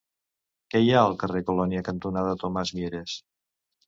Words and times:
Què 0.73 0.79
hi 0.85 0.87
ha 0.95 1.03
al 1.09 1.17
carrer 1.23 1.41
Colònia 1.49 1.83
cantonada 1.89 2.31
Tomàs 2.45 2.73
Mieres? 2.79 3.15